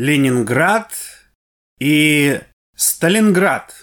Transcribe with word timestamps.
Ленинград 0.00 0.94
и 1.80 2.40
Сталинград. 2.76 3.74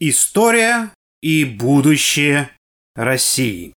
История 0.00 0.92
и 1.20 1.44
будущее 1.44 2.50
России. 2.96 3.72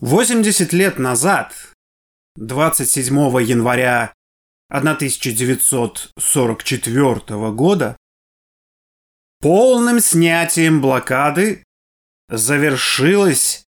80 0.00 0.72
лет 0.72 0.98
назад, 0.98 1.54
27 2.34 3.14
января 3.44 4.12
1944 4.68 7.52
года, 7.52 7.96
полным 9.38 10.00
снятием 10.00 10.80
блокады 10.80 11.62
завершилась 12.28 13.64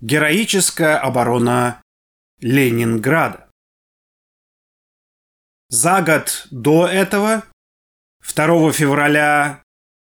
героическая 0.00 0.98
оборона 0.98 1.80
Ленинграда. 2.40 3.48
За 5.68 6.02
год 6.02 6.46
до 6.50 6.86
этого, 6.86 7.44
2 8.34 8.72
февраля 8.72 9.62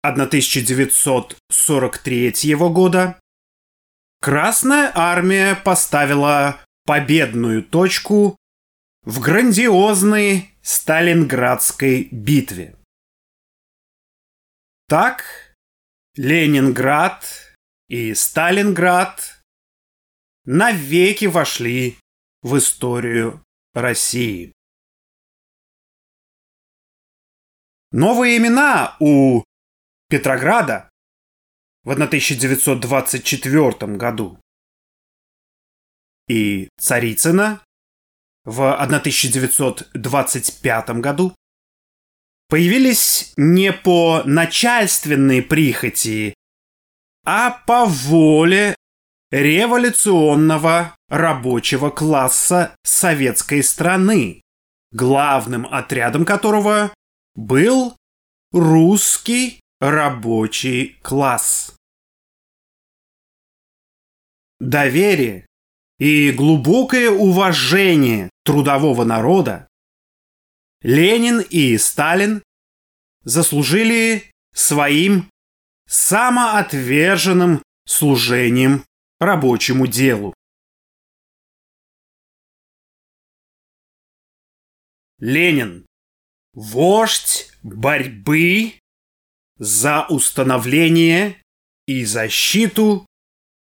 1943 0.03 2.55
года, 2.55 3.21
Красная 4.21 4.93
армия 4.95 5.55
поставила 5.55 6.61
победную 6.85 7.63
точку 7.63 8.37
в 9.03 9.21
грандиозной 9.21 10.51
Сталинградской 10.61 12.09
битве. 12.11 12.77
Так, 14.89 15.55
Ленинград 16.17 17.55
и 17.89 18.13
Сталинград 18.13 19.43
навеки 20.45 21.25
вошли 21.25 21.97
в 22.43 22.59
историю 22.59 23.43
России. 23.75 24.53
Новые 27.93 28.39
имена 28.39 28.97
у 29.01 29.43
Петрограда 30.09 30.89
в 31.83 31.91
1924 31.91 33.97
году 33.97 34.39
и 36.29 36.69
Царицына 36.79 37.61
в 38.45 38.73
1925 38.73 40.91
году 41.01 41.35
появились 42.49 43.33
не 43.37 43.73
по 43.73 44.23
начальственной 44.25 45.43
прихоти, 45.43 46.35
а 47.25 47.51
по 47.51 47.87
воле 47.87 48.77
революционного 49.31 50.97
рабочего 51.09 51.91
класса 51.91 52.75
советской 52.83 53.63
страны, 53.63 54.43
главным 54.93 55.67
отрядом 55.67 56.25
которого 56.25 56.93
был 57.35 57.97
русский 58.53 59.61
рабочий 59.81 60.99
класс. 61.03 61.75
Доверие 64.59 65.47
и 65.99 66.33
глубокое 66.33 67.11
уважение 67.11 68.31
трудового 68.45 69.05
народа 69.05 69.69
Ленин 70.83 71.41
и 71.41 71.77
Сталин 71.79 72.43
заслужили 73.23 74.31
своим 74.55 75.31
самоотверженным 75.87 77.63
служением 77.87 78.85
рабочему 79.21 79.87
делу. 79.87 80.35
Ленин– 85.19 85.87
вождь 86.55 87.53
борьбы 87.63 88.81
за 89.57 90.07
установление 90.09 91.43
и 91.87 92.07
защиту 92.07 93.05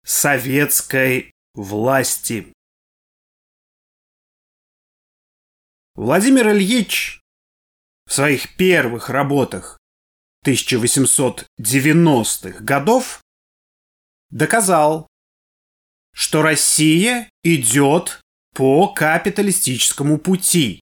советской 0.06 1.34
власти. 1.56 2.54
Владимир 5.96 6.52
Ильич 6.52 7.20
в 8.06 8.14
своих 8.14 8.56
первых 8.56 9.10
работах 9.10 9.80
1890-х 10.46 12.64
годов 12.64 13.24
доказал, 14.30 15.09
что 16.14 16.42
Россия 16.42 17.30
идет 17.44 18.22
по 18.56 18.88
капиталистическому 18.88 20.18
пути, 20.18 20.82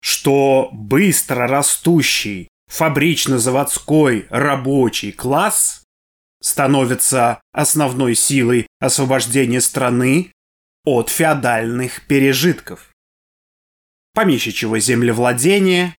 что 0.00 0.70
быстро 0.72 1.46
растущий 1.46 2.48
фабрично-заводской 2.68 4.26
рабочий 4.30 5.12
класс 5.12 5.84
становится 6.42 7.40
основной 7.52 8.14
силой 8.14 8.66
освобождения 8.78 9.60
страны 9.60 10.32
от 10.84 11.10
феодальных 11.10 12.06
пережитков. 12.06 12.90
Помещичьего 14.14 14.80
землевладения, 14.80 15.94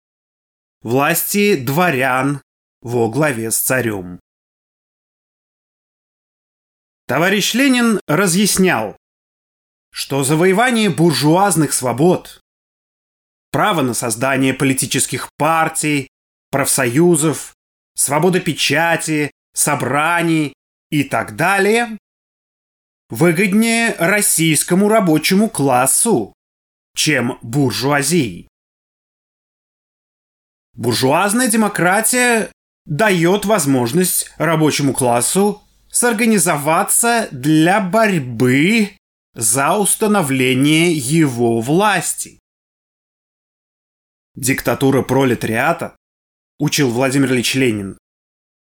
власти 0.83 1.57
дворян 1.57 2.43
во 2.81 3.09
главе 3.09 3.51
с 3.51 3.59
царем. 3.59 4.21
Товарищ 7.11 7.55
Ленин 7.55 7.99
разъяснял, 8.07 8.97
что 9.91 10.23
завоевание 10.23 10.91
буржуазных 10.91 11.73
свобод, 11.73 12.41
право 13.51 13.83
на 13.83 13.95
создание 13.95 14.55
политических 14.55 15.29
партий, 15.37 16.07
профсоюзов, 16.53 17.53
свобода 17.97 18.39
печати, 18.39 19.33
собраний 19.53 20.55
и 20.91 21.03
так 21.03 21.35
далее, 21.35 21.99
выгоднее 23.09 23.97
российскому 23.99 24.89
рабочему 24.89 25.49
классу, 25.49 26.33
чем 26.95 27.41
буржуазии. 27.43 28.47
Буржуазная 30.75 31.49
демократия 31.49 32.53
дает 32.87 33.47
возможность 33.47 34.33
рабочему 34.39 34.95
классу 34.95 35.61
сорганизоваться 35.91 37.29
для 37.31 37.81
борьбы 37.81 38.97
за 39.35 39.77
установление 39.77 40.93
его 40.93 41.61
власти. 41.61 42.39
Диктатура 44.35 45.03
пролетариата 45.03 45.97
учил 46.59 46.91
Владимир 46.91 47.33
Ильич 47.33 47.55
Ленин, 47.55 47.99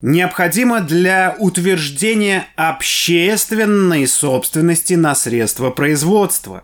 необходимо 0.02 0.82
для 0.82 1.36
утверждения 1.40 2.48
общественной 2.56 4.08
собственности 4.08 4.94
на 4.94 5.16
средства 5.16 5.70
производства, 5.72 6.64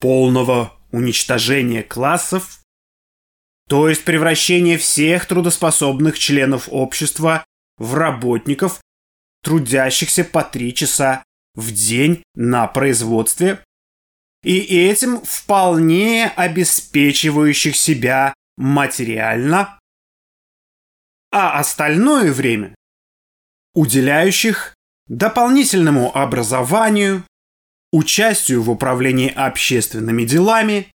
полного 0.00 0.72
уничтожения 0.92 1.82
классов, 1.82 2.60
то 3.68 3.88
есть 3.88 4.04
превращения 4.04 4.76
всех 4.76 5.26
трудоспособных 5.26 6.18
членов 6.18 6.68
общества 6.70 7.44
в 7.78 7.94
работников, 7.94 8.80
трудящихся 9.44 10.24
по 10.24 10.42
три 10.42 10.74
часа 10.74 11.22
в 11.54 11.70
день 11.70 12.24
на 12.34 12.66
производстве, 12.66 13.62
и 14.42 14.58
этим 14.58 15.20
вполне 15.20 16.26
обеспечивающих 16.28 17.76
себя 17.76 18.34
материально 18.56 19.78
а 21.34 21.58
остальное 21.58 22.32
время 22.32 22.76
уделяющих 23.74 24.72
дополнительному 25.08 26.16
образованию, 26.16 27.24
участию 27.90 28.62
в 28.62 28.70
управлении 28.70 29.28
общественными 29.28 30.24
делами, 30.24 30.92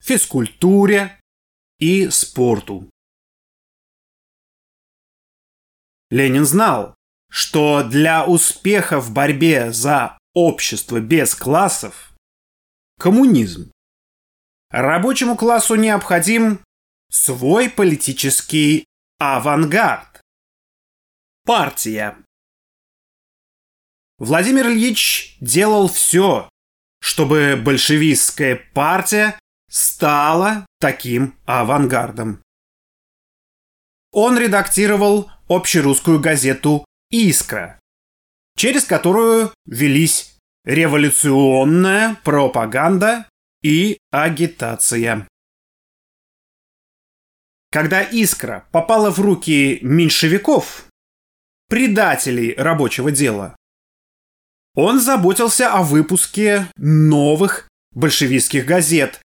физкультуре 0.00 1.18
и 1.80 2.08
спорту. 2.10 2.88
Ленин 6.10 6.44
знал, 6.44 6.94
что 7.32 7.82
для 7.82 8.26
успеха 8.26 9.00
в 9.00 9.10
борьбе 9.10 9.72
за 9.72 10.18
общество 10.34 11.00
без 11.00 11.34
классов– 11.34 12.12
коммунизм. 13.00 13.72
Рабочему 14.68 15.34
классу 15.34 15.76
необходим 15.76 16.60
свой 17.10 17.70
политический 17.70 18.84
Авангард. 19.18 20.20
Партия. 21.46 22.18
Владимир 24.18 24.66
Ильич 24.66 25.38
делал 25.40 25.88
все, 25.88 26.50
чтобы 27.00 27.56
большевистская 27.56 28.56
партия 28.74 29.38
стала 29.70 30.66
таким 30.80 31.34
авангардом. 31.46 32.42
Он 34.10 34.36
редактировал 34.38 35.30
общерусскую 35.48 36.20
газету 36.20 36.84
«Искра», 37.12 37.78
через 38.56 38.84
которую 38.84 39.52
велись 39.66 40.36
революционная 40.64 42.16
пропаганда 42.24 43.28
и 43.62 43.98
агитация. 44.10 45.28
Когда 47.70 48.02
«Искра» 48.02 48.66
попала 48.72 49.10
в 49.10 49.20
руки 49.20 49.78
меньшевиков, 49.82 50.86
предателей 51.68 52.54
рабочего 52.54 53.10
дела, 53.10 53.56
он 54.74 55.00
заботился 55.00 55.72
о 55.72 55.82
выпуске 55.82 56.66
новых 56.76 57.68
большевистских 57.92 58.66
газет, 58.66 59.20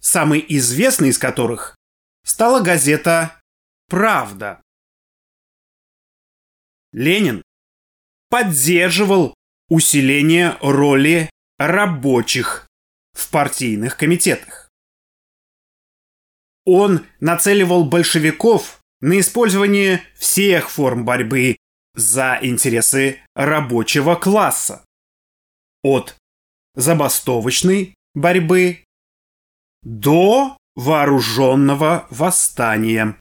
самой 0.00 0.44
известной 0.48 1.10
из 1.10 1.18
которых 1.18 1.74
стала 2.24 2.60
газета 2.60 3.40
«Правда». 3.88 4.62
Ленин 6.92 7.42
поддерживал 8.28 9.34
усиление 9.68 10.56
роли 10.60 11.30
рабочих 11.58 12.66
в 13.12 13.30
партийных 13.30 13.96
комитетах. 13.96 14.70
Он 16.64 17.06
нацеливал 17.20 17.84
большевиков 17.84 18.80
на 19.00 19.20
использование 19.20 20.02
всех 20.16 20.70
форм 20.70 21.04
борьбы 21.04 21.56
за 21.94 22.38
интересы 22.42 23.20
рабочего 23.34 24.16
класса. 24.16 24.84
От 25.82 26.16
забастовочной 26.74 27.94
борьбы 28.14 28.84
до 29.82 30.56
вооруженного 30.74 32.06
восстания. 32.10 33.18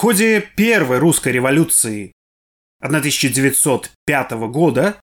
Ходе 0.00 0.40
Первой 0.40 0.96
русской 0.96 1.30
революции 1.30 2.14
1905 2.78 4.30
года 4.48 4.98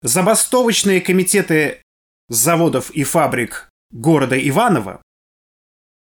забастовочные 0.00 1.00
комитеты 1.00 1.80
заводов 2.28 2.90
и 2.90 3.04
фабрик 3.04 3.70
города 3.92 4.36
Иваново 4.36 5.00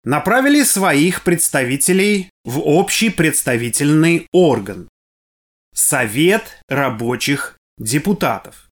направили 0.04 0.62
своих 0.62 1.25
представителей 1.25 2.31
в 2.44 2.60
общий 2.60 3.10
представительный 3.10 4.28
орган– 4.31 4.88
Совет 5.75 6.62
рабочих 6.69 7.58
депутатов. 7.76 8.70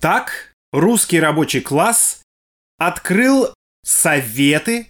Так 0.00 0.52
русский 0.72 1.20
рабочий 1.20 1.60
класс 1.60 2.20
открыл 2.78 3.54
советы 3.84 4.88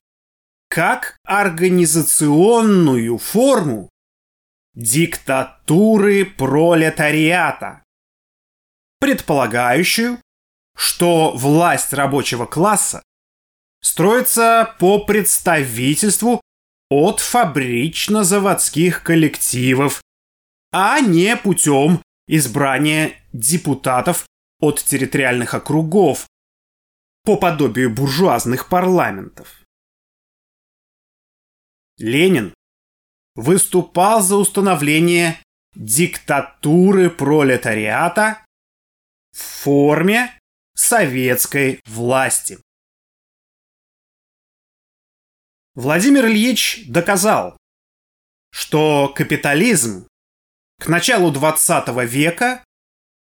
как 0.68 1.16
организационную 1.24 3.18
форму 3.18 3.88
диктатуры 4.74 6.24
пролетариата, 6.24 7.82
предполагающую, 9.00 10.18
что 10.76 11.32
власть 11.34 11.92
рабочего 11.92 12.46
класса 12.46 13.02
строится 13.80 14.76
по 14.78 15.04
представительству 15.04 16.40
от 16.90 17.20
фабрично-заводских 17.20 19.02
коллективов, 19.02 20.00
а 20.72 21.00
не 21.00 21.36
путем 21.36 22.02
избрания 22.26 23.14
депутатов 23.32 24.26
от 24.60 24.82
территориальных 24.82 25.54
округов 25.54 26.26
по 27.24 27.36
подобию 27.36 27.90
буржуазных 27.90 28.68
парламентов. 28.68 29.62
Ленин 31.98 32.54
выступал 33.34 34.22
за 34.22 34.36
установление 34.36 35.42
диктатуры 35.74 37.10
пролетариата 37.10 38.44
в 39.32 39.38
форме 39.38 40.38
советской 40.74 41.80
власти. 41.86 42.58
Владимир 45.74 46.26
Ильич 46.26 46.84
доказал, 46.88 47.56
что 48.50 49.12
капитализм 49.14 50.08
к 50.80 50.88
началу 50.88 51.30
20 51.30 51.88
века 52.10 52.64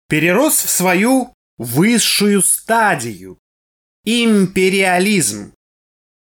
перерос 0.09 0.63
в 0.63 0.69
свою 0.69 1.33
высшую 1.57 2.43
стадию– 2.43 3.39
империализм, 4.05 5.55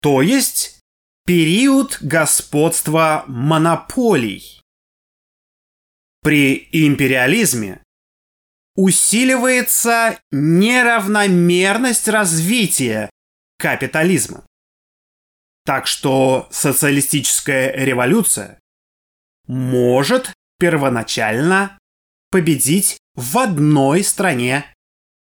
то 0.01 0.21
есть 0.21 0.80
период 1.25 1.97
господства 2.01 3.23
монополий. 3.27 4.62
При 6.21 6.69
империализме 6.71 7.83
усиливается 8.75 10.19
неравномерность 10.31 12.07
развития 12.07 13.09
капитализма. 13.57 14.45
Так 15.65 15.88
что 15.88 16.47
социалистическая 16.51 17.71
революция 17.74 18.59
может 19.47 20.33
первоначально 20.59 21.77
победить 22.29 22.97
в 23.15 23.38
одной 23.38 24.03
стране, 24.03 24.65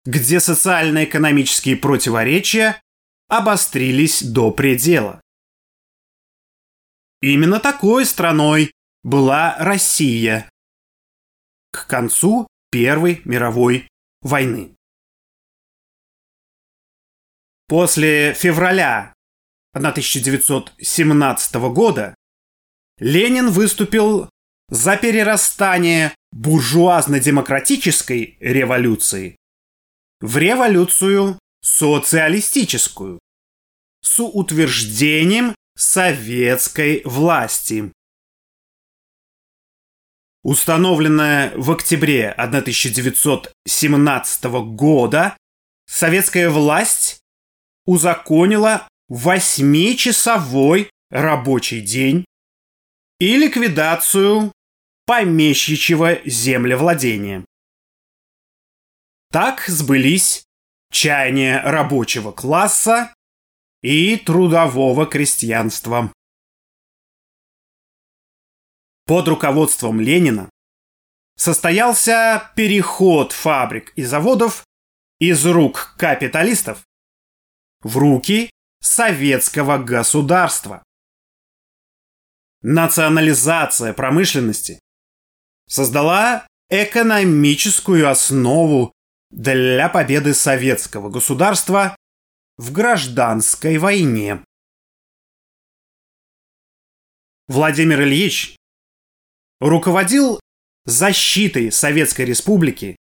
где 0.05 0.39
социально-экономические 0.39 1.75
противоречия 1.75 2.81
обострились 3.27 4.21
до 4.21 4.51
предела. 4.51 5.22
Именно 7.23 7.59
такой 7.61 8.05
страной 8.05 8.73
была 9.01 9.55
Россия 9.57 10.49
к 11.71 11.87
концу 11.87 12.47
Первой 12.69 13.21
мировой 13.23 13.87
войны. 14.21 14.75
После 17.69 18.33
февраля 18.33 19.13
1917 19.71 21.55
года 21.71 22.13
Ленин 22.97 23.51
выступил 23.51 24.29
за 24.67 24.97
перерастание 24.97 26.13
буржуазно-демократической 26.33 28.35
революции 28.41 29.37
в 30.19 30.37
революцию 30.37 31.39
социалистическую 31.61 33.19
с 34.01 34.21
утверждением 34.21 35.55
советской 35.75 37.01
власти. 37.05 37.91
Установленная 40.43 41.53
в 41.55 41.71
октябре 41.71 42.31
1917 42.31 44.43
года 44.75 45.37
советская 45.85 46.49
власть 46.49 47.21
узаконила 47.85 48.87
восьмичасовой 49.07 50.89
рабочий 51.09 51.81
день 51.81 52.25
и 53.19 53.37
ликвидацию 53.37 54.51
помещичьего 55.05 56.19
землевладения. 56.25 57.45
Так 59.31 59.65
сбылись 59.67 60.43
чаяния 60.91 61.61
рабочего 61.61 62.31
класса 62.31 63.13
и 63.83 64.15
трудового 64.15 65.05
крестьянства. 65.05 66.11
Под 69.05 69.27
руководством 69.27 69.99
Ленина 69.99 70.49
состоялся 71.35 72.51
переход 72.55 73.33
фабрик 73.33 73.91
и 73.97 74.03
заводов 74.03 74.65
из 75.19 75.45
рук 75.45 75.95
капиталистов 75.97 76.85
в 77.81 77.97
руки 77.97 78.49
советского 78.81 79.77
государства. 79.77 80.81
Национализация 82.61 83.91
промышленности 83.91 84.79
создала 85.67 86.47
экономическую 86.69 88.09
основу 88.09 88.93
для 89.29 89.89
победы 89.89 90.33
советского 90.33 91.09
государства 91.09 91.97
в 92.57 92.71
гражданской 92.71 93.77
войне. 93.77 94.43
Владимир 97.47 98.01
Ильич 98.03 98.55
руководил 99.59 100.39
защитой 100.85 101.71
Советской 101.71 102.25
Республики 102.25 102.95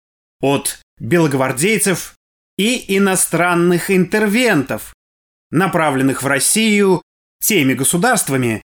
от 0.40 0.80
белогвардейцев 0.98 2.16
и 2.56 2.96
иностранных 2.96 3.90
интервентов, 3.90 4.94
направленных 5.50 6.22
в 6.22 6.26
Россию 6.26 7.02
теми 7.40 7.74
государствами, 7.74 8.62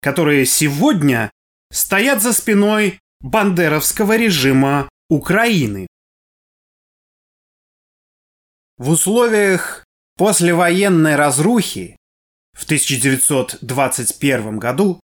которые 0.00 0.46
сегодня 0.46 1.30
стоят 1.70 2.22
за 2.22 2.32
спиной 2.32 3.00
бандеровского 3.20 4.16
режима 4.16 4.88
Украины. 5.08 5.86
В 8.78 8.90
условиях 8.90 9.85
послевоенной 10.16 11.16
разрухи 11.16 11.96
в 12.54 12.64
1921 12.64 14.58
году 14.58 15.00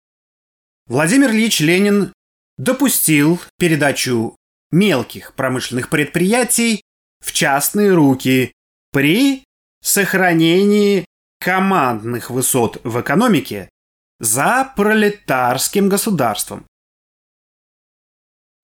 Владимир 0.86 1.30
Ильич 1.30 1.60
Ленин 1.60 2.12
допустил 2.58 3.40
передачу 3.58 4.36
мелких 4.70 5.34
промышленных 5.34 5.88
предприятий 5.88 6.82
в 7.20 7.32
частные 7.32 7.92
руки 7.94 8.52
при 8.92 9.44
сохранении 9.82 11.04
командных 11.40 12.30
высот 12.30 12.80
в 12.84 13.00
экономике 13.00 13.70
за 14.18 14.72
пролетарским 14.76 15.88
государством. 15.88 16.66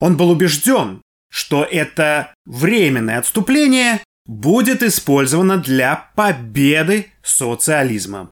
Он 0.00 0.16
был 0.16 0.30
убежден, 0.30 1.00
что 1.30 1.64
это 1.64 2.34
временное 2.44 3.18
отступление 3.18 4.02
будет 4.26 4.83
использовано 4.83 5.59
для 5.59 6.11
победы 6.16 7.12
социализма. 7.23 8.31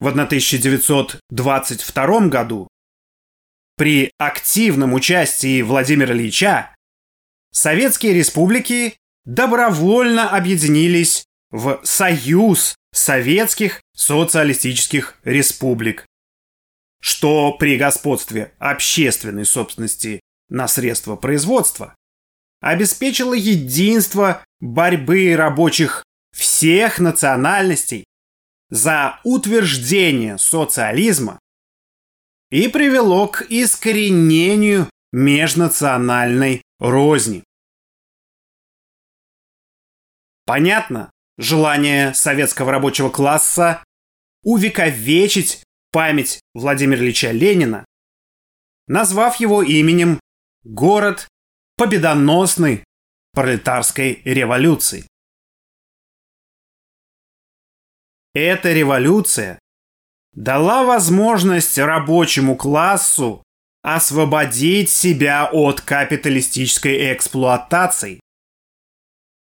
В 0.00 0.08
1922 0.08 2.28
году 2.28 2.66
при 3.76 4.10
активном 4.18 4.94
участии 4.94 5.62
Владимира 5.62 6.12
Ильича 6.14 6.74
советские 7.52 8.14
республики 8.14 8.96
добровольно 9.24 10.30
объединились 10.30 11.24
в 11.50 11.80
Союз 11.84 12.74
Советских 12.92 13.80
Социалистических 13.96 15.18
Республик, 15.24 16.06
что 17.00 17.52
при 17.52 17.76
господстве 17.76 18.54
общественной 18.58 19.44
собственности 19.44 20.20
на 20.48 20.68
средства 20.68 21.16
производства 21.16 21.94
обеспечило 22.64 23.34
единство 23.34 24.42
борьбы 24.58 25.36
рабочих 25.36 26.02
всех 26.32 26.98
национальностей 26.98 28.06
за 28.70 29.20
утверждение 29.22 30.38
социализма 30.38 31.38
и 32.50 32.68
привело 32.68 33.28
к 33.28 33.42
искоренению 33.50 34.88
межнациональной 35.12 36.62
розни. 36.78 37.44
Понятно 40.46 41.10
желание 41.36 42.14
советского 42.14 42.72
рабочего 42.72 43.10
класса 43.10 43.84
увековечить 44.42 45.62
память 45.92 46.40
Владимира 46.54 47.02
Ильича 47.02 47.30
Ленина, 47.30 47.84
назвав 48.86 49.38
его 49.38 49.62
именем 49.62 50.18
город 50.62 51.28
победоносной 51.76 52.84
пролетарской 53.32 54.22
революции. 54.24 55.06
Эта 58.32 58.72
революция 58.72 59.58
дала 60.32 60.84
возможность 60.84 61.78
рабочему 61.78 62.56
классу 62.56 63.42
освободить 63.82 64.90
себя 64.90 65.48
от 65.52 65.80
капиталистической 65.80 67.12
эксплуатации, 67.12 68.20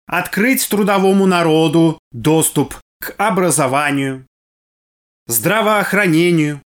открыть 0.07 0.67
трудовому 0.67 1.25
народу 1.25 1.99
доступ 2.11 2.75
к 2.99 3.13
образованию, 3.17 4.25
здравоохранению, 5.27 6.61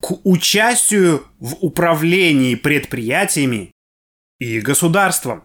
к 0.00 0.12
участию 0.24 1.26
в 1.38 1.56
управлении 1.56 2.54
предприятиями 2.54 3.72
и 4.38 4.60
государством. 4.60 5.44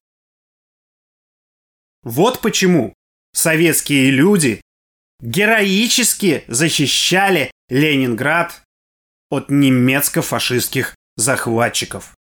Вот 2.03 2.41
почему 2.41 2.93
советские 3.33 4.12
люди 4.12 4.62
героически 5.19 6.43
защищали 6.48 7.51
Ленинград 7.69 8.63
от 9.29 9.50
немецко-фашистских 9.50 10.95
захватчиков. 11.15 12.15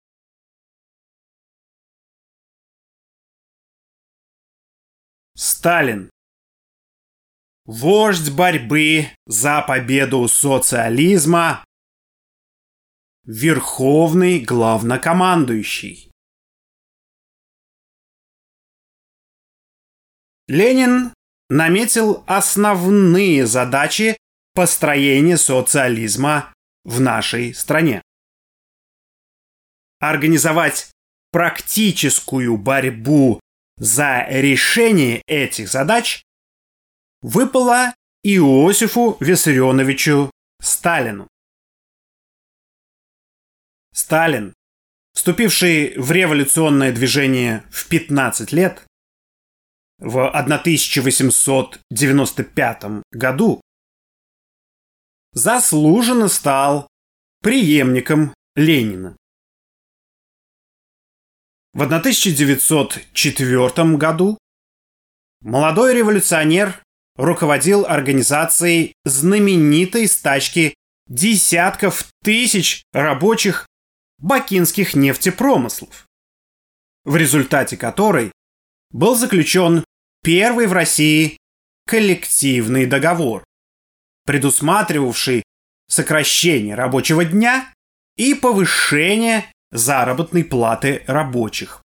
Сталин. 5.35 6.09
Вождь 7.65 8.29
борьбы 8.31 9.07
за 9.25 9.61
победу 9.61 10.27
социализма. 10.27 11.63
Верховный 13.23 14.39
главнокомандующий. 14.39 16.08
Ленин 20.49 21.13
наметил 21.47 22.23
основные 22.25 23.45
задачи 23.45 24.17
построения 24.55 25.37
социализма 25.37 26.51
в 26.83 26.99
нашей 26.99 27.53
стране. 27.53 28.01
Организовать 29.99 30.89
практическую 31.31 32.57
борьбу 32.57 33.39
за 33.77 34.25
решение 34.27 35.21
этих 35.27 35.69
задач 35.69 36.23
выпало 37.21 37.93
Иосифу 38.23 39.17
Виссарионовичу 39.19 40.31
Сталину. 40.59 41.27
Сталин, 43.93 44.55
вступивший 45.13 45.95
в 45.95 46.11
революционное 46.11 46.91
движение 46.91 47.63
в 47.69 47.87
15 47.87 48.51
лет, 48.51 48.88
в 49.99 50.27
1895 50.27 52.83
году 53.11 53.61
заслуженно 55.33 56.27
стал 56.27 56.87
преемником 57.41 58.33
Ленина. 58.55 59.15
В 61.73 61.83
1904 61.83 63.97
году 63.97 64.39
молодой 65.41 65.93
революционер 65.93 66.81
руководил 67.15 67.85
организацией 67.85 68.93
знаменитой 69.05 70.07
стачки 70.07 70.73
десятков 71.07 72.07
тысяч 72.23 72.81
рабочих 72.91 73.67
бакинских 74.17 74.95
нефтепромыслов, 74.95 76.07
в 77.05 77.15
результате 77.15 77.77
которой 77.77 78.31
был 78.91 79.15
заключен 79.15 79.85
первый 80.21 80.67
в 80.67 80.73
России 80.73 81.37
коллективный 81.85 82.85
договор, 82.85 83.43
предусматривавший 84.25 85.43
сокращение 85.87 86.75
рабочего 86.75 87.25
дня 87.25 87.73
и 88.15 88.33
повышение 88.33 89.51
заработной 89.71 90.43
платы 90.43 91.03
рабочих. 91.07 91.81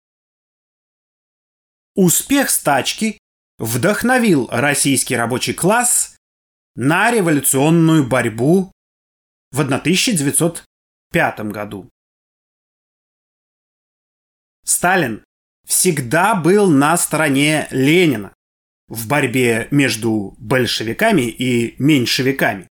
Успех 1.95 2.50
стачки 2.50 3.17
вдохновил 3.57 4.48
российский 4.51 5.15
рабочий 5.17 5.53
класс 5.53 6.15
на 6.75 7.12
революционную 7.12 8.07
борьбу 8.07 8.71
в 9.51 9.59
1905 9.59 11.39
году. 11.51 11.89
Сталин 14.63 15.25
всегда 15.69 16.35
был 16.35 16.69
на 16.69 16.97
стороне 16.97 17.67
Ленина 17.69 18.33
в 18.88 19.07
борьбе 19.07 19.67
между 19.69 20.35
большевиками 20.39 21.29
и 21.29 21.75
меньшевиками. 21.81 22.67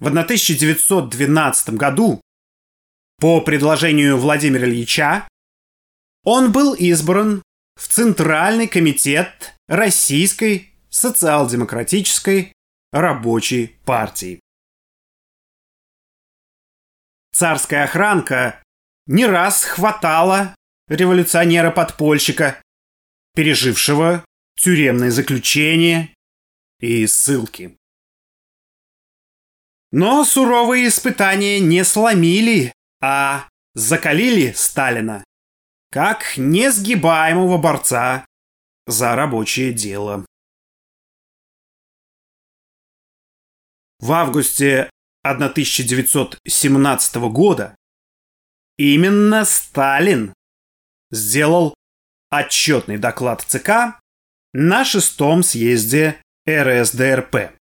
В 0.00 0.08
1912 0.08 1.70
году 1.70 2.20
по 3.20 3.40
предложению 3.40 4.18
Владимира 4.18 4.66
Ильича 4.66 5.28
он 6.24 6.50
был 6.50 6.74
избран 6.74 7.42
в 7.76 7.86
Центральный 7.86 8.66
комитет 8.66 9.54
Российской 9.68 10.74
социал-демократической 10.90 12.52
рабочей 12.92 13.78
партии. 13.84 14.40
Царская 17.32 17.84
охранка 17.84 18.63
не 19.06 19.26
раз 19.26 19.64
хватала 19.64 20.54
революционера-подпольщика, 20.88 22.62
пережившего 23.34 24.24
тюремное 24.56 25.10
заключение 25.10 26.14
и 26.80 27.06
ссылки. 27.06 27.76
Но 29.90 30.24
суровые 30.24 30.88
испытания 30.88 31.60
не 31.60 31.84
сломили, 31.84 32.72
а 33.00 33.48
закалили 33.74 34.52
Сталина 34.52 35.24
как 35.90 36.36
несгибаемого 36.36 37.56
борца 37.56 38.26
за 38.88 39.14
рабочее 39.14 39.72
дело. 39.72 40.26
В 44.00 44.10
августе 44.10 44.90
1917 45.22 47.16
года 47.30 47.76
именно 48.76 49.44
Сталин 49.44 50.34
сделал 51.10 51.74
отчетный 52.30 52.98
доклад 52.98 53.42
ЦК 53.42 54.00
на 54.52 54.84
шестом 54.84 55.42
съезде 55.42 56.20
РСДРП. 56.48 57.52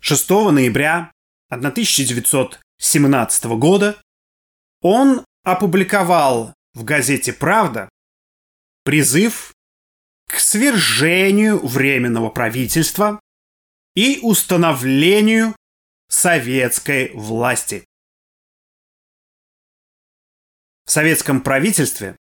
6 0.00 0.30
ноября 0.30 1.12
1917 1.48 3.44
года 3.58 4.00
он 4.80 5.24
опубликовал 5.44 6.52
в 6.74 6.84
газете 6.84 7.32
«Правда» 7.32 7.88
призыв 8.82 9.54
к 10.26 10.38
свержению 10.38 11.64
Временного 11.66 12.28
правительства 12.30 13.20
и 13.94 14.18
установлению 14.22 15.54
советской 16.08 17.10
власти. 17.14 17.84
В 20.84 20.90
советском 20.90 21.40
правительстве 21.40 22.16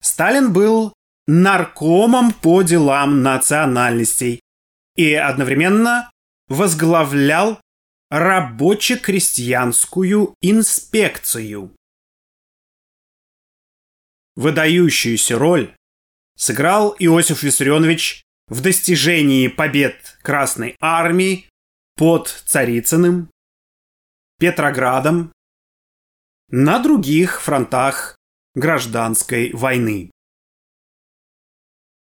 Сталин 0.00 0.52
был 0.52 0.92
наркомом 1.26 2.32
по 2.32 2.62
делам 2.62 3.22
национальностей 3.22 4.40
и 4.96 5.14
одновременно 5.14 6.10
возглавлял 6.48 7.60
рабоче-крестьянскую 8.10 10.34
инспекцию. 10.40 11.74
Выдающуюся 14.36 15.38
роль 15.38 15.74
сыграл 16.36 16.94
Иосиф 16.98 17.42
Виссарионович 17.42 18.22
в 18.46 18.62
достижении 18.62 19.48
побед 19.48 20.16
Красной 20.22 20.76
Армии 20.80 21.50
под 21.96 22.28
Царицыным, 22.46 23.30
Петроградом, 24.38 25.32
на 26.50 26.78
других 26.78 27.42
фронтах 27.42 28.16
гражданской 28.54 29.52
войны. 29.52 30.10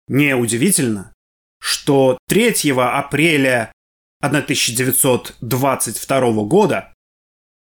Неудивительно, 0.09 1.13
что 1.61 2.19
3 2.29 2.73
апреля 2.77 3.73
1922 4.21 6.45
года 6.45 6.93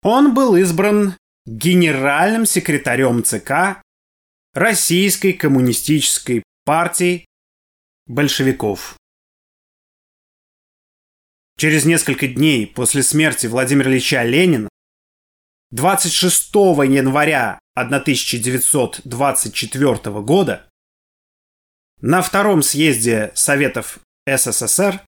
он 0.02 0.34
был 0.34 0.56
избран 0.56 1.16
генеральным 1.46 2.46
секретарем 2.46 3.24
ЦК 3.24 3.82
Российской 4.54 5.34
коммунистической 5.34 6.44
партии 6.66 7.26
большевиков. 8.08 8.98
Через 11.58 11.86
несколько 11.86 12.28
дней 12.28 12.68
после 12.68 13.04
смерти 13.04 13.48
Владимира 13.48 13.90
Ильича 13.90 14.24
Ленина 14.24 14.70
26 15.72 16.56
января 16.86 17.60
1924 17.76 20.22
года 20.22 20.70
на 22.00 22.22
втором 22.22 22.64
съезде 22.64 23.34
Советов 23.36 24.00
СССР 24.26 25.02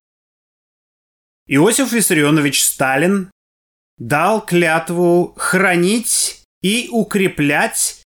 Иосиф 1.46 1.92
Виссарионович 1.92 2.62
Сталин 2.62 3.30
дал 3.96 4.44
клятву 4.44 5.32
хранить 5.38 6.44
и 6.62 6.90
укреплять 6.92 8.02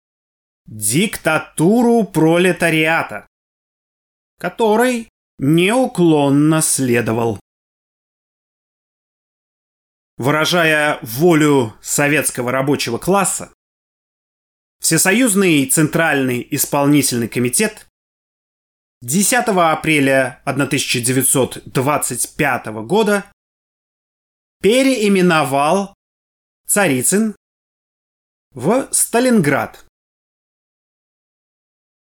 диктатуру 0.66 2.04
пролетариата, 2.04 3.26
которой 4.38 5.08
неуклонно 5.38 6.62
следовал. 6.62 7.40
Выражая 10.16 11.00
волю 11.02 11.74
советского 11.82 12.52
рабочего 12.52 12.98
класса, 12.98 13.50
Всесоюзный 14.84 15.66
Центральный 15.66 16.46
исполнительный 16.50 17.26
комитет 17.26 17.88
10 19.00 19.48
апреля 19.48 20.42
1925 20.44 22.66
года 22.86 23.24
переименовал 24.60 25.94
Царицын 26.66 27.34
в 28.52 28.88
Сталинград. 28.92 29.86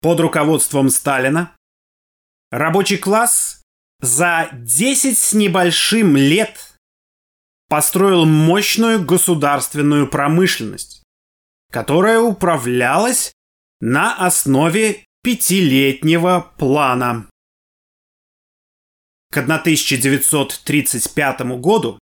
Под 0.01 0.21
руководством 0.21 0.89
Сталина 0.89 1.55
рабочий 2.51 2.97
класс 2.97 3.61
за 4.01 4.49
10 4.53 5.19
с 5.19 5.35
небольшим 5.35 6.17
лет 6.17 6.72
построил 7.73 8.27
мощную 8.27 9.03
государственную 9.03 10.07
промышленность, 10.07 11.03
которая 11.71 12.21
управлялась 12.21 13.33
на 13.81 14.15
основе 14.15 15.07
пятилетнего 15.23 16.53
плана. 16.59 17.31
К 19.31 19.39
1935 19.39 21.41
году 21.63 21.99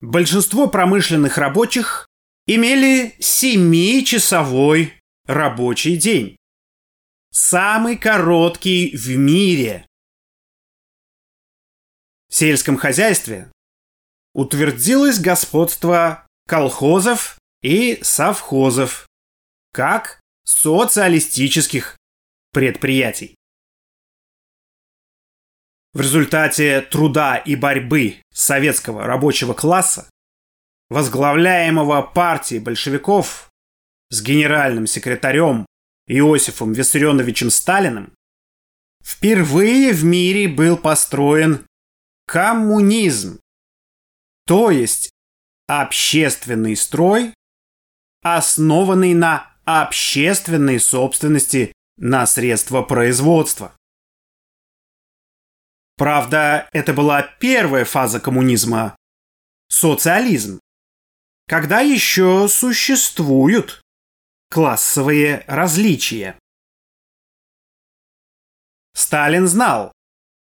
большинство 0.00 0.66
промышленных 0.66 1.38
рабочих 1.38 2.08
имели 2.46 3.14
7-часовой 3.20 4.94
рабочий 5.26 5.96
день. 5.96 6.36
Самый 7.30 7.96
короткий 7.96 8.96
в 8.96 9.16
мире. 9.16 9.86
В 12.28 12.34
сельском 12.34 12.76
хозяйстве 12.76 13.52
утвердилось 14.34 15.18
господство 15.18 16.26
колхозов 16.46 17.38
и 17.62 18.00
совхозов 18.02 19.06
как 19.72 20.20
социалистических 20.44 21.96
предприятий. 22.52 23.36
В 25.94 26.00
результате 26.00 26.80
труда 26.80 27.36
и 27.36 27.54
борьбы 27.54 28.22
советского 28.32 29.04
рабочего 29.04 29.52
класса, 29.52 30.08
возглавляемого 30.88 32.02
партией 32.02 32.60
большевиков 32.60 33.50
с 34.08 34.22
генеральным 34.22 34.86
секретарем 34.86 35.66
Иосифом 36.06 36.72
Виссарионовичем 36.72 37.50
Сталиным, 37.50 38.14
впервые 39.02 39.92
в 39.92 40.04
мире 40.04 40.48
был 40.48 40.76
построен 40.76 41.66
коммунизм, 42.26 43.41
то 44.46 44.70
есть 44.70 45.10
общественный 45.66 46.76
строй, 46.76 47.34
основанный 48.22 49.14
на 49.14 49.52
общественной 49.64 50.80
собственности 50.80 51.72
на 51.96 52.26
средства 52.26 52.82
производства. 52.82 53.76
Правда, 55.96 56.68
это 56.72 56.92
была 56.92 57.22
первая 57.22 57.84
фаза 57.84 58.18
коммунизма– 58.18 58.96
социализм, 59.68 60.58
когда 61.46 61.80
еще 61.80 62.48
существуют 62.48 63.80
классовые 64.50 65.44
различия. 65.46 66.38
Сталин 68.94 69.46
знал, 69.46 69.92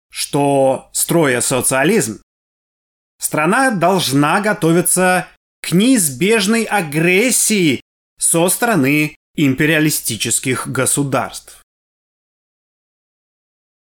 что, 0.10 0.89
строя 0.93 1.41
социализм, 1.41 2.21
страна 3.25 3.71
должна 3.71 4.39
готовиться 4.39 5.27
к 5.61 5.71
неизбежной 5.71 6.63
агрессии 6.63 7.81
со 8.19 8.47
стороны 8.49 9.15
империалистических 9.35 10.67
государств. 10.67 11.63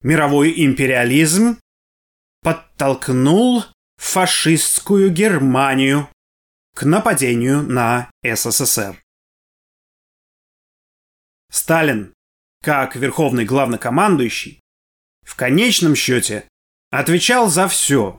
Мировой 0.03 0.65
империализм 0.65 1.59
подтолкнул 2.41 3.65
фашистскую 3.97 5.11
Германию 5.11 6.07
к 6.75 6.83
нападению 6.83 7.63
на 7.63 8.09
СССР. 8.23 9.01
Сталин, 11.51 12.13
как 12.61 12.95
верховный 12.95 13.45
главнокомандующий, 13.45 14.61
в 15.25 15.35
конечном 15.35 15.95
счете 15.95 16.47
отвечал 16.91 17.49
за 17.49 17.67
все. 17.67 18.17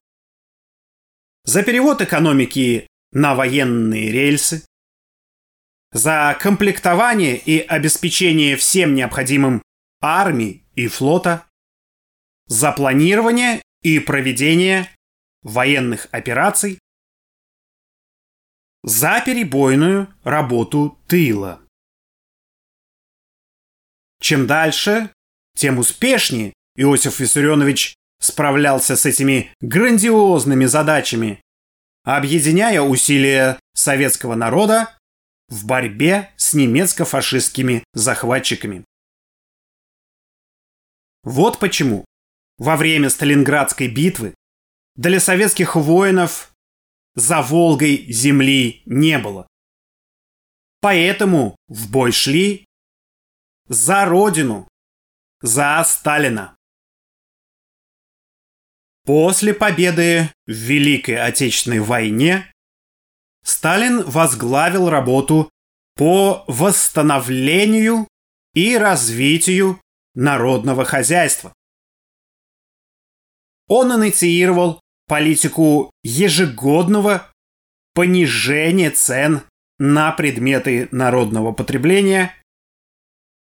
За 1.45 1.65
перевод 1.65 2.01
экономики 2.01 2.87
на 3.11 3.35
военные 3.35 4.13
рельсы, 4.13 4.65
за 5.91 6.39
комплектование 6.41 7.37
и 7.37 7.59
обеспечение 7.59 8.57
всем 8.57 8.95
необходимым 8.95 9.63
армии 10.01 10.65
и 10.75 10.87
флота, 10.87 11.47
за 12.47 12.71
планирование 12.73 13.61
и 13.83 13.99
проведение 13.99 14.89
военных 15.43 16.07
операций, 16.13 16.79
за 18.85 19.21
перебойную 19.25 20.15
работу 20.23 20.99
тыла. 21.09 21.61
Чем 24.21 24.47
дальше, 24.47 25.13
тем 25.57 25.79
успешнее 25.79 26.53
Иосиф 26.77 27.19
Виссарионович 27.19 27.97
справлялся 28.23 28.97
с 28.97 29.05
этими 29.05 29.53
грандиозными 29.61 30.65
задачами, 30.67 31.43
объединяя 32.05 32.81
усилия 32.81 33.59
советского 33.75 34.37
народа 34.37 34.97
в 35.49 35.67
борьбе 35.67 36.33
с 36.37 36.55
немецко-фашистскими 36.55 37.85
захватчиками. 37.93 38.85
Вот 41.25 41.59
почему 41.59 42.05
во 42.59 42.77
время 42.77 43.11
Сталинградской 43.11 43.89
битвы 43.89 44.35
для 44.95 45.19
советских 45.19 45.75
воинов 45.75 46.53
за 47.15 47.43
Волгой 47.43 48.07
земли 48.13 48.83
не 48.87 49.19
было. 49.19 49.49
Поэтому 50.81 51.57
в 51.69 51.91
бой 51.91 52.13
шли 52.13 52.67
за 53.69 54.05
Родину, 54.05 54.69
за 55.41 55.83
Сталина. 55.87 56.57
После 59.05 59.53
победы 59.53 60.31
в 60.47 60.53
Великой 60.53 61.17
Отечественной 61.17 61.81
войне 61.81 62.53
Сталин 63.45 64.05
возглавил 64.05 64.89
работу 64.89 65.51
по 65.97 66.45
восстановлению 66.47 68.07
и 68.55 68.77
развитию 68.77 69.81
народного 70.15 70.85
хозяйства. 70.85 71.53
Он 73.67 73.93
инициировал 73.93 74.81
политику 75.09 75.91
ежегодного 76.03 77.33
понижения 77.95 78.91
цен 78.91 79.43
на 79.79 80.13
предметы 80.13 80.89
народного 80.93 81.53
потребления, 81.53 82.37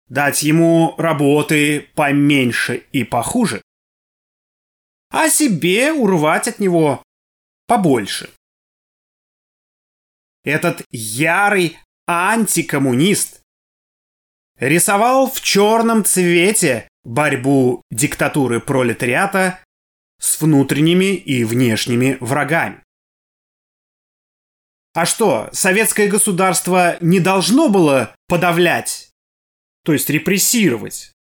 дать 0.07 0.43
ему 0.43 0.93
работы 0.97 1.89
поменьше 1.95 2.85
и 2.91 3.03
похуже, 3.03 3.61
а 5.09 5.29
себе 5.29 5.91
урвать 5.91 6.47
от 6.47 6.59
него 6.59 7.01
побольше. 7.65 8.29
Этот 10.43 10.85
ярый 10.91 11.79
антикоммунист 12.05 13.41
рисовал 14.57 15.31
в 15.31 15.41
черном 15.41 16.03
цвете 16.03 16.89
борьбу 17.03 17.81
диктатуры 17.91 18.59
пролетариата 18.59 19.63
с 20.19 20.41
внутренними 20.41 21.15
и 21.15 21.43
внешними 21.43 22.17
врагами. 22.19 22.83
А 24.93 25.05
что, 25.05 25.49
советское 25.51 26.07
государство 26.07 26.97
не 27.01 27.19
должно 27.19 27.67
было 27.67 28.15
подавлять, 28.27 29.09
то 29.83 29.91
есть 29.91 30.09
репрессировать 30.09 31.11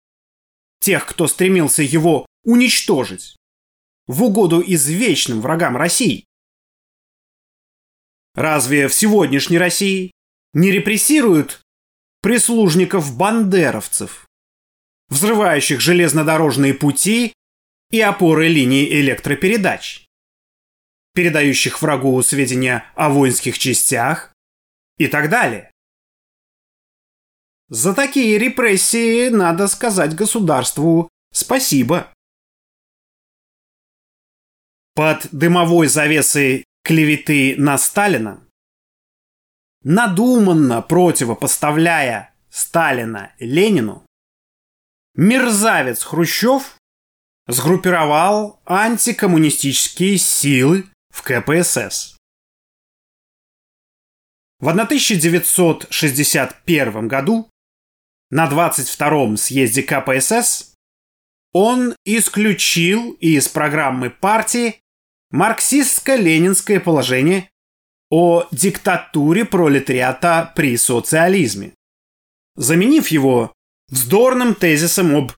тех, 0.81 1.07
кто 1.07 1.27
стремился 1.27 1.83
его 1.83 2.27
уничтожить 2.45 3.37
в 4.07 4.25
угоду 4.25 4.62
извечным 4.64 5.40
врагам 5.40 5.77
России? 5.77 6.27
Разве 8.35 8.88
в 8.88 8.95
сегодняшней 8.95 9.59
России 9.59 10.12
не 10.53 10.71
репрессируют 10.71 11.62
прислужников-бандеровцев, 12.21 14.27
взрывающих 15.12 15.81
железнодорожные 15.81 16.75
пути 16.75 17.35
и 17.90 18.01
опоры 18.01 18.48
линий 18.48 18.88
электропередач, 19.01 20.07
передающих 21.14 21.83
врагу 21.83 22.20
сведения 22.22 22.90
о 22.94 23.11
воинских 23.11 23.59
частях 23.59 24.33
и 24.98 25.07
так 25.07 25.29
далее? 25.29 25.70
За 27.68 27.94
такие 27.94 28.38
репрессии 28.38 29.29
надо 29.29 29.68
сказать 29.68 30.14
государству 30.14 31.09
спасибо. 31.33 32.12
Под 34.94 35.27
дымовой 35.33 35.88
завесой 35.88 36.64
клеветы 36.85 37.55
на 37.57 37.79
Сталина, 37.79 38.46
надуманно 39.83 40.83
противопоставляя 40.83 42.35
Сталина 42.51 43.33
Ленину, 43.38 44.07
мерзавец 45.14 46.03
Хрущев 46.03 46.77
сгруппировал 47.46 48.61
антикоммунистические 48.64 50.18
силы 50.18 50.87
в 51.11 51.22
КПСС. 51.22 52.16
В 54.61 54.68
1961 54.68 57.09
году 57.09 57.51
на 58.31 58.48
22-м 58.48 59.37
съезде 59.37 59.83
КПСС 59.83 60.72
он 61.53 61.94
исключил 62.05 63.12
из 63.20 63.48
программы 63.48 64.09
партии 64.09 64.81
марксистско-ленинское 65.33 66.81
положение 66.81 67.51
о 68.09 68.46
диктатуре 68.53 69.44
пролетариата 69.44 70.53
при 70.55 70.77
социализме, 70.77 71.75
заменив 72.55 73.09
его 73.09 73.53
вздорным 73.92 74.55
тезисом 74.55 75.14
об 75.14 75.33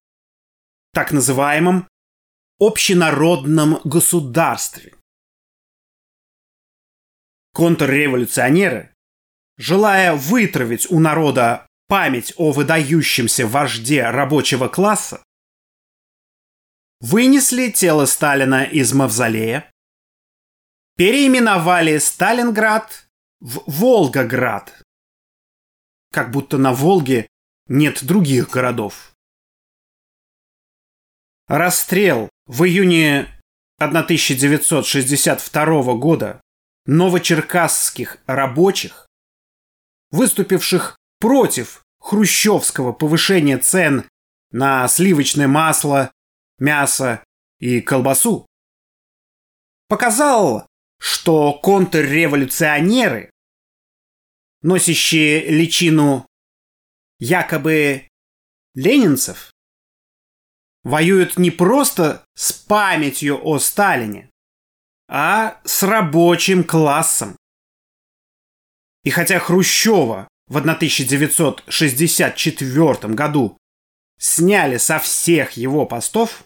так 0.92 1.12
называемом 1.12 1.88
общенародном 2.60 3.80
государстве. 3.84 4.94
Контрреволюционеры, 7.52 8.94
желая 9.56 10.14
вытравить 10.14 10.90
у 10.90 11.00
народа 11.00 11.66
память 11.88 12.32
о 12.36 12.52
выдающемся 12.52 13.46
вожде 13.46 14.04
рабочего 14.08 14.68
класса, 14.68 15.22
вынесли 17.00 17.70
тело 17.70 18.06
Сталина 18.06 18.64
из 18.64 18.92
мавзолея, 18.92 19.70
переименовали 20.96 21.98
Сталинград 21.98 23.08
в 23.40 23.64
Волгоград. 23.66 24.80
Как 26.12 26.30
будто 26.30 26.56
на 26.56 26.72
Волге 26.72 27.26
нет 27.66 28.04
других 28.04 28.50
городов. 28.50 29.12
Расстрел 31.46 32.28
в 32.46 32.64
июне 32.64 33.28
1962 33.78 35.94
года 35.94 36.40
новочеркасских 36.86 38.18
рабочих, 38.26 39.08
выступивших 40.10 40.98
против 41.18 41.82
хрущевского 41.98 42.92
повышения 42.92 43.58
цен 43.58 44.08
на 44.50 44.86
сливочное 44.88 45.48
масло, 45.48 46.12
мясо 46.58 47.24
и 47.58 47.80
колбасу, 47.80 48.46
показал 49.88 50.66
что 50.98 51.52
контрреволюционеры, 51.52 53.30
носящие 54.62 55.50
личину 55.50 56.26
якобы 57.24 58.08
ленинцев, 58.74 59.50
воюют 60.82 61.38
не 61.38 61.50
просто 61.50 62.22
с 62.34 62.52
памятью 62.52 63.40
о 63.42 63.58
Сталине, 63.58 64.28
а 65.08 65.58
с 65.64 65.82
рабочим 65.82 66.64
классом. 66.64 67.34
И 69.04 69.10
хотя 69.10 69.38
Хрущева 69.38 70.28
в 70.48 70.58
1964 70.58 73.14
году 73.14 73.56
сняли 74.18 74.76
со 74.76 74.98
всех 74.98 75.52
его 75.52 75.86
постов, 75.86 76.44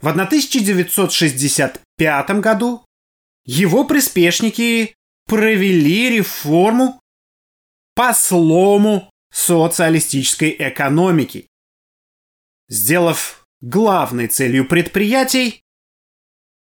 в 0.00 0.06
1965 0.06 2.30
году 2.40 2.84
его 3.44 3.84
приспешники 3.84 4.94
провели 5.26 6.18
реформу 6.18 7.00
по 7.94 8.14
слому 8.14 9.09
социалистической 9.30 10.54
экономики, 10.58 11.48
сделав 12.68 13.46
главной 13.60 14.28
целью 14.28 14.66
предприятий 14.66 15.62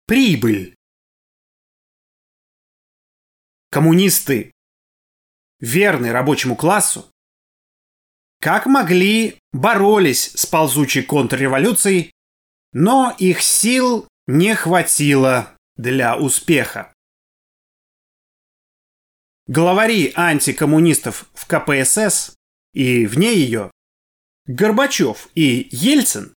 прибыль. 0.05 0.75
Коммунисты, 3.69 4.51
верные 5.59 6.11
рабочему 6.11 6.55
классу, 6.55 7.11
как 8.39 8.65
могли 8.65 9.39
боролись 9.51 10.31
с 10.33 10.45
ползучей 10.45 11.03
контрреволюцией, 11.03 12.11
но 12.73 13.15
их 13.17 13.41
сил 13.41 14.07
не 14.27 14.55
хватило 14.55 15.55
для 15.75 16.17
успеха. 16.17 16.93
Главари 19.47 20.11
антикоммунистов 20.15 21.29
в 21.33 21.45
КПСС 21.45 22.35
и 22.75 23.07
вне 23.07 23.33
ее, 23.33 23.71
Горбачев 24.45 25.29
и 25.33 25.67
Ельцин, 25.71 26.35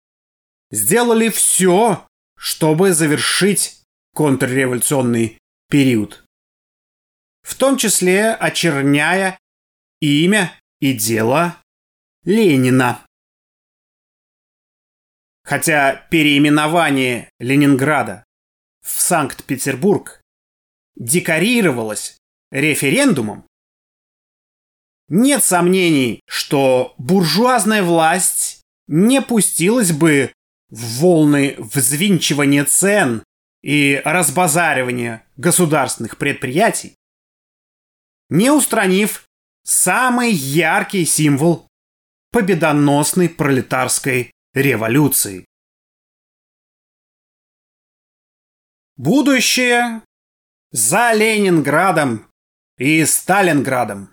сделали 0.71 1.31
все, 1.31 2.07
чтобы 2.37 2.93
завершить 2.93 3.83
контрреволюционный 4.15 5.39
период. 5.69 6.25
В 7.43 7.55
том 7.55 7.79
числе 7.79 8.35
очерняя 8.35 9.39
имя 10.01 10.53
и 10.81 10.93
дело 10.93 11.57
Ленина. 12.25 13.05
Хотя 15.43 15.95
переименование 16.11 17.31
Ленинграда 17.39 18.25
в 18.83 19.01
Санкт-Петербург 19.01 20.21
декорировалось 20.97 22.19
референдумом, 22.51 23.47
нет 25.09 25.45
сомнений, 25.45 26.21
что 26.27 26.95
буржуазная 26.99 27.83
власть 27.83 28.61
не 28.87 29.23
пустилась 29.23 29.93
бы 29.93 30.33
в 30.69 31.01
волны 31.01 31.55
взвинчивания 31.59 32.65
цен 32.65 33.23
и 33.63 34.01
разбазаривания 34.05 35.25
государственных 35.37 36.19
предприятий, 36.19 36.95
не 38.29 38.51
устранив 38.51 39.25
самый 39.65 40.33
яркий 40.33 41.05
символ 41.05 41.69
победоносной 42.31 43.29
пролетарской 43.29 44.33
революции. 44.55 45.45
Будущее 48.97 50.03
за 50.71 51.13
Ленинградом 51.13 52.31
и 52.79 53.05
Сталинградом. 53.05 54.13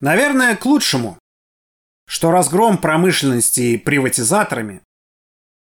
Наверное, 0.00 0.56
к 0.56 0.66
лучшему, 0.66 1.18
что 2.06 2.30
разгром 2.30 2.78
промышленности 2.78 3.76
приватизаторами, 3.78 4.82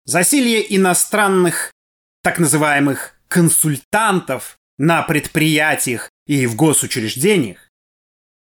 засилье 0.05 0.65
иностранных 0.77 1.73
так 2.23 2.39
называемых 2.39 3.19
консультантов 3.29 4.57
на 4.79 5.03
предприятиях 5.03 6.11
и 6.27 6.47
в 6.47 6.57
госучреждениях, 6.57 7.69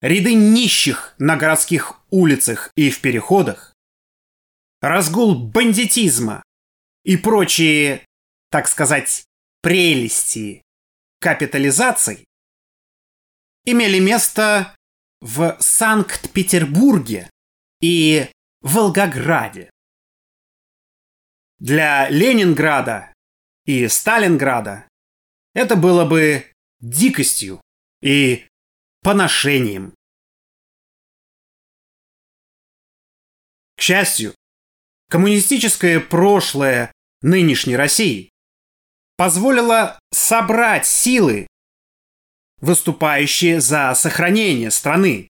ряды 0.01 0.33
нищих 0.33 1.15
на 1.17 1.35
городских 1.35 1.99
улицах 2.09 2.71
и 2.75 2.89
в 2.89 3.01
переходах, 3.01 3.73
разгул 4.81 5.35
бандитизма 5.35 6.43
и 7.03 7.17
прочие, 7.17 8.05
так 8.51 8.67
сказать, 8.67 9.25
прелести 9.61 10.61
капитализаций 11.19 12.25
имели 13.65 13.99
место 13.99 14.76
в 15.21 15.57
Санкт-Петербурге 15.59 17.29
и 17.81 18.29
Волгограде. 18.61 19.69
Для 21.59 22.09
Ленинграда 22.09 23.13
и 23.65 23.87
Сталинграда 23.87 24.87
это 25.53 25.75
было 25.75 26.05
бы 26.05 26.45
дикостью 26.79 27.61
и 28.01 28.47
поношением. 29.01 29.93
К 33.75 33.81
счастью, 33.81 34.35
коммунистическое 35.09 35.99
прошлое 35.99 36.91
нынешней 37.21 37.75
России 37.75 38.31
позволило 39.15 39.99
собрать 40.11 40.85
силы, 40.85 41.47
выступающие 42.59 43.61
за 43.61 43.93
сохранение 43.95 44.71
страны, 44.71 45.29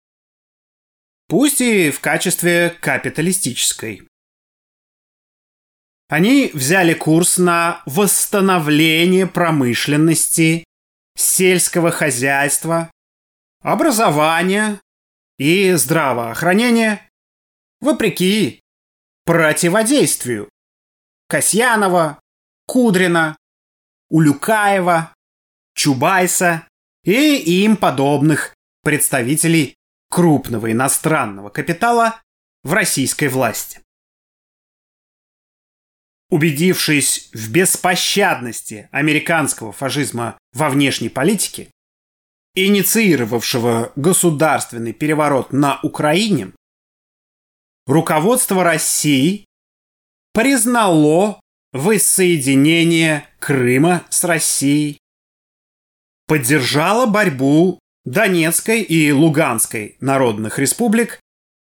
пусть 1.28 1.62
и 1.62 1.92
в 1.92 2.00
качестве 2.00 2.70
капиталистической. 2.70 4.08
Они 6.08 6.52
взяли 6.54 6.94
курс 6.94 7.38
на 7.38 7.82
восстановление 7.86 9.26
промышленности, 9.26 10.64
сельского 11.18 11.90
хозяйства, 11.90 12.92
образования 13.62 14.80
и 15.40 15.72
здравоохранения, 15.74 17.10
вопреки 17.82 18.62
противодействию 19.26 20.50
Касьянова, 21.28 22.20
Кудрина, 22.68 23.36
Улюкаева, 24.10 25.14
Чубайса 25.74 26.68
и 27.06 27.64
им 27.64 27.78
подобных 27.78 28.54
представителей 28.84 29.76
крупного 30.10 30.72
иностранного 30.72 31.50
капитала 31.50 32.22
в 32.64 32.74
российской 32.74 33.28
власти. 33.28 33.82
Убедившись 36.30 37.30
в 37.34 37.52
беспощадности 37.52 38.90
американского 38.92 39.72
фашизма 39.72 40.38
во 40.54 40.70
внешней 40.70 41.10
политике, 41.10 41.70
инициировавшего 42.56 43.92
государственный 43.96 44.94
переворот 44.94 45.54
на 45.54 45.80
Украине, 45.84 46.54
руководство 47.86 48.64
России 48.64 49.46
признало 50.34 51.40
воссоединение 51.72 53.28
Крыма 53.40 54.06
с 54.10 54.24
Россией, 54.24 54.98
поддержало 56.28 57.06
борьбу 57.06 57.80
Донецкой 58.04 58.82
и 58.82 59.12
Луганской 59.12 59.98
народных 60.00 60.60
республик 60.60 61.20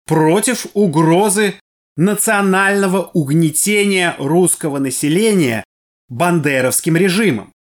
против 0.06 0.66
угрозы 0.74 1.54
национального 1.96 3.10
угнетения 3.12 4.14
русского 4.18 4.78
населения 4.78 5.64
бандеровским 6.08 6.96
режимом. 6.96 7.52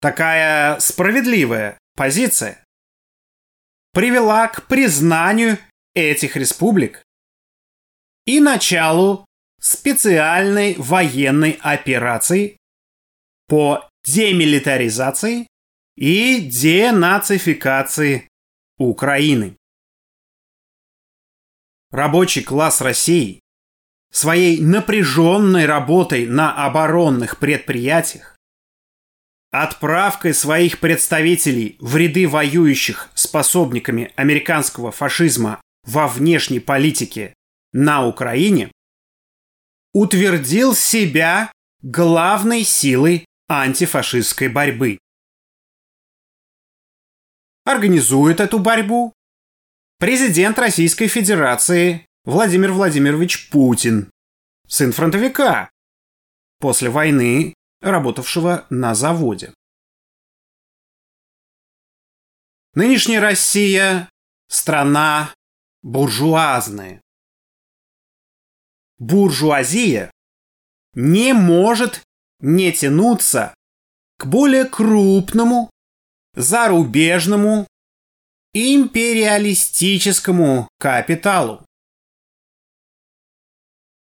Такая 0.00 0.78
справедливая 0.80 1.78
позиция 1.94 2.64
привела 3.92 4.48
к 4.48 4.66
признанию 4.66 5.58
этих 5.94 6.36
республик 6.36 7.02
и 8.24 8.40
началу 8.40 9.26
специальной 9.60 10.74
военной 10.78 11.58
операции 11.60 12.56
по 13.46 13.89
демилитаризации 14.10 15.46
и 15.96 16.40
денацификации 16.40 18.28
Украины. 18.78 19.56
Рабочий 21.90 22.42
класс 22.42 22.80
России 22.80 23.40
своей 24.12 24.60
напряженной 24.60 25.66
работой 25.66 26.26
на 26.26 26.66
оборонных 26.66 27.38
предприятиях, 27.38 28.36
отправкой 29.52 30.34
своих 30.34 30.80
представителей 30.80 31.76
в 31.78 31.96
ряды 31.96 32.26
воюющих 32.26 33.10
способниками 33.14 34.12
американского 34.16 34.90
фашизма 34.90 35.60
во 35.84 36.08
внешней 36.08 36.60
политике 36.60 37.34
на 37.72 38.04
Украине 38.06 38.72
утвердил 39.92 40.74
себя 40.74 41.52
главной 41.82 42.64
силой 42.64 43.24
антифашистской 43.50 44.48
борьбы. 44.48 44.98
Организует 47.64 48.38
эту 48.38 48.60
борьбу 48.60 49.12
президент 49.98 50.56
Российской 50.58 51.08
Федерации 51.08 52.06
Владимир 52.24 52.70
Владимирович 52.70 53.50
Путин, 53.50 54.10
сын 54.68 54.92
фронтовика, 54.92 55.68
после 56.58 56.90
войны 56.90 57.54
работавшего 57.80 58.66
на 58.70 58.94
заводе. 58.94 59.52
Нынешняя 62.74 63.20
Россия– 63.20 64.08
страна 64.48 65.34
буржуазная. 65.82 67.00
Буржуазия 68.98 70.12
не 70.94 71.32
может 71.32 72.04
не 72.40 72.72
тянуться 72.72 73.54
к 74.18 74.26
более 74.26 74.64
крупному 74.64 75.70
зарубежному 76.34 77.66
империалистическому 78.52 80.68
капиталу. 80.78 81.64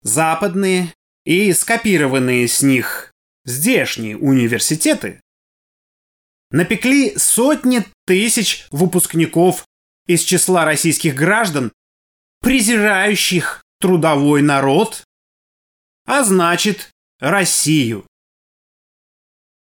Западные 0.02 0.94
и 1.24 1.52
скопированные 1.52 2.46
с 2.46 2.62
них 2.62 3.10
здешние 3.44 4.16
университеты 4.18 5.20
напекли 6.50 7.18
сотни 7.18 7.84
тысяч 8.06 8.66
выпускников 8.70 9.66
из 10.06 10.22
числа 10.22 10.64
российских 10.64 11.14
граждан, 11.14 11.72
презирающих 12.40 13.62
трудовой 13.80 14.42
народ, 14.42 15.04
а 16.06 16.22
значит 16.22 16.90
Россию. 17.18 18.06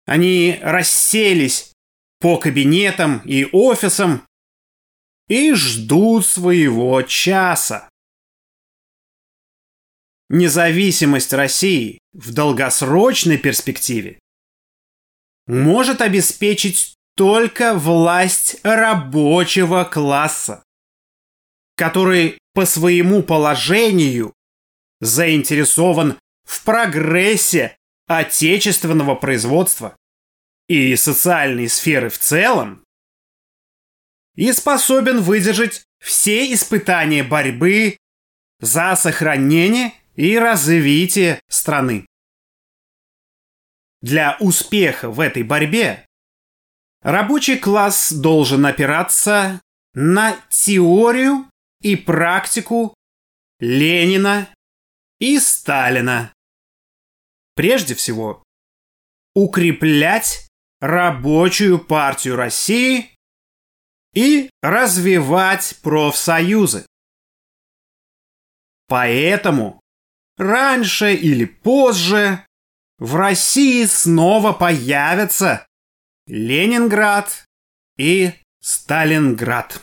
Они 0.06 0.60
расселись 0.62 1.72
по 2.20 2.38
кабинетам 2.38 3.22
и 3.26 3.46
офисам 3.52 4.26
и 5.28 5.54
ждут 5.54 6.26
своего 6.26 7.02
часа. 7.04 7.90
Независимость 10.30 11.34
России 11.34 12.00
в 12.14 12.34
долгосрочной 12.34 13.38
перспективе 13.38 14.20
может 15.48 16.02
обеспечить 16.02 16.96
только 17.16 17.76
власть 17.76 18.60
рабочего 18.64 19.84
класса, 19.84 20.64
который 21.76 22.40
по 22.54 22.66
своему 22.66 23.22
положению 23.22 24.34
заинтересован 25.00 26.18
в 26.46 26.64
прогрессе 26.64 27.78
отечественного 28.08 29.16
производства 29.16 29.96
и 30.68 30.96
социальной 30.96 31.70
сферы 31.70 32.10
в 32.10 32.18
целом 32.18 32.84
и 34.36 34.52
способен 34.52 35.22
выдержать 35.22 35.86
все 36.00 36.52
испытания 36.54 37.24
борьбы 37.24 37.98
за 38.60 38.96
сохранение 38.96 39.94
и 40.16 40.38
развитие 40.38 41.40
страны. 41.48 42.06
Для 44.02 44.38
успеха 44.40 45.10
в 45.10 45.20
этой 45.20 45.44
борьбе 45.44 46.06
рабочий 47.02 47.58
класс 47.58 48.12
должен 48.12 48.66
опираться 48.66 49.62
на 49.94 50.36
теорию 50.50 51.46
и 51.82 51.96
практику 51.96 52.96
Ленина 53.60 54.50
и 55.20 55.40
Сталина. 55.40 56.34
Прежде 57.56 57.96
всего, 57.96 58.44
укреплять 59.36 60.48
рабочую 60.80 61.80
партию 61.84 62.36
России 62.36 63.16
и 64.14 64.50
развивать 64.62 65.80
профсоюзы. 65.82 66.86
Поэтому 68.88 69.82
раньше 70.38 71.14
или 71.14 71.46
позже 71.46 72.46
в 73.00 73.16
России 73.16 73.86
снова 73.86 74.54
появятся 74.54 75.66
Ленинград 76.28 77.46
и 77.98 78.34
Сталинград. 78.62 79.82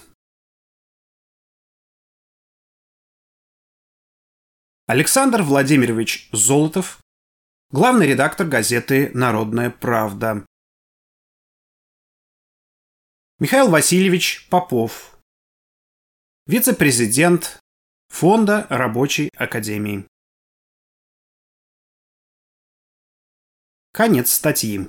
Александр 4.87 5.43
Владимирович 5.43 6.29
Золотов, 6.33 7.01
главный 7.71 8.07
редактор 8.07 8.47
газеты 8.47 9.11
«Народная 9.15 9.71
правда». 9.71 10.45
Михаил 13.39 13.71
Васильевич 13.71 14.49
Попов, 14.51 15.19
вице-президент 16.47 17.61
Фонда 18.09 18.67
Рабочей 18.69 19.31
Академии. 19.37 20.07
Конец 23.93 24.33
статьи. 24.33 24.89